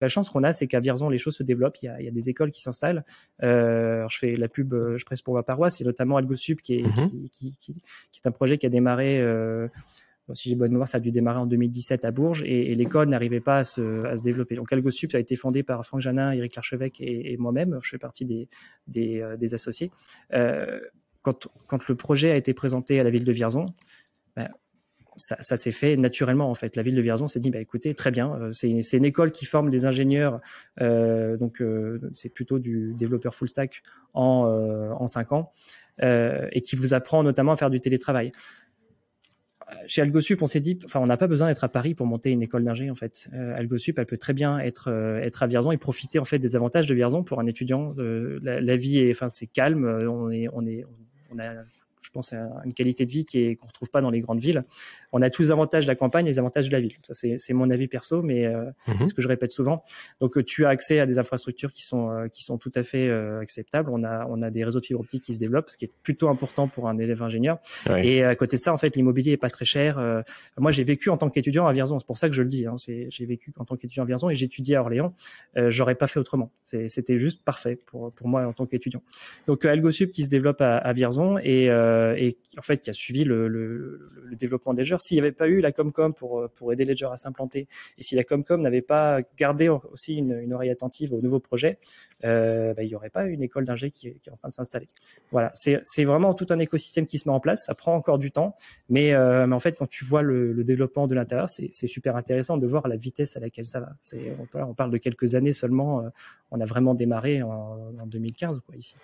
[0.00, 1.76] la chance qu'on a, c'est qu'à Vierzon, les choses se développent.
[1.82, 3.04] Il y a, il y a des écoles qui s'installent.
[3.42, 6.82] Euh, je fais la pub, je presse pour ma paroisse, et notamment AlgoSup, qui est,
[6.82, 7.08] Mhm.
[7.08, 9.68] qui, qui, qui, qui est un projet qui a démarré, euh,
[10.34, 13.08] si j'ai bonne mémoire, ça a dû démarrer en 2017 à Bourges, et, et l'école
[13.08, 14.54] n'arrivait pas à se, à se développer.
[14.56, 17.78] Donc AlgoSup a été fondé par Franck Janin, Eric Larchevêque et, et moi-même.
[17.82, 18.48] Je fais partie des,
[18.86, 19.90] des, euh, des associés.
[20.34, 20.80] Euh,
[21.22, 23.66] quand, quand le projet a été présenté à la ville de Vierzon,
[24.36, 24.48] ben,
[25.18, 26.76] ça, s'est fait naturellement en fait.
[26.76, 29.44] La ville de Vierzon s'est dit bah écoutez très bien, euh, c'est une école qui
[29.44, 30.40] forme des ingénieurs,
[30.80, 33.82] euh, donc euh, c'est plutôt du développeur full stack
[34.14, 34.28] en
[34.98, 35.50] en cinq ans
[36.00, 38.30] et qui vous apprend notamment à faire du télétravail.
[39.86, 42.30] Chez AlgoSup, on s'est dit, enfin, on n'a pas besoin d'être à Paris pour monter
[42.30, 43.28] une école d'ingé en fait.
[43.32, 44.88] AlgoSup, elle peut très bien être
[45.22, 47.94] être à Vierzon et profiter en fait des avantages de Vierzon pour un étudiant.
[47.96, 49.84] La, la vie est, enfin, c'est calme.
[49.84, 50.84] On est on est
[51.30, 51.64] on a
[52.02, 54.40] je pense, à une qualité de vie qui est qu'on retrouve pas dans les grandes
[54.40, 54.64] villes.
[55.12, 56.94] On a tous les avantages de la campagne et les avantages de la ville.
[57.02, 58.98] Ça, c'est c'est mon avis perso, mais euh, Mhm.
[58.98, 59.82] c'est ce que je répète souvent.
[60.20, 62.82] Donc, euh, tu as accès à des infrastructures qui sont euh, qui sont tout à
[62.82, 63.90] fait euh, acceptables.
[63.90, 65.92] On a on a des réseaux de fibre optique qui se développent, ce qui est
[66.02, 67.58] plutôt important pour un élève ingénieur.
[67.88, 68.06] Ouais.
[68.06, 69.98] Et à côté de ça, en fait, l'immobilier est pas très cher.
[69.98, 70.22] Euh,
[70.58, 71.98] moi, j'ai vécu en tant qu'étudiant à Vierzon.
[71.98, 72.66] C'est pour ça que je le dis.
[72.66, 72.76] Hein.
[72.76, 75.12] C'est- J'ai vécu en tant qu'étudiant à Vierzon et j'étudiais à Orléans.
[75.56, 76.50] Euh, J'aurais pas fait autrement.
[76.64, 79.02] C'est- C'était juste parfait pour pour moi en tant qu'étudiant.
[79.46, 82.92] Donc AlgoSup qui se développe à, à Vierzon et, euh, et en fait qui a
[82.92, 84.96] suivi le, développement de Ledger.
[85.00, 88.02] S'il n'y avait pas eu la Comcom pour euh, pour aider Ledger à s'implanter et
[88.02, 91.78] si la Comcom n'avait pas gardé aussi une, oreille attentive aux nouveaux projets,
[92.24, 94.88] euh, bah, il n'y aurait pas une école d'ingé qui, est en train de s'installer.
[95.30, 97.64] Voilà, c'est vraiment tout un écosystème qui se met en place.
[97.64, 98.54] Ça prend encore du temps,
[98.88, 102.88] mais, en fait, quand tu vois le, développement de l'intérieur, c'est super intéressant de voir
[102.88, 103.92] la vitesse à laquelle ça va.
[104.54, 106.10] On parle, de quelques années seulement.
[106.50, 108.96] on a vraiment démarré en, en 2015 quoi ici.